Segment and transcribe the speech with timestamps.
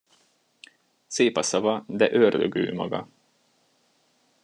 [1.07, 3.07] Szép a szava, de ördög ő maga.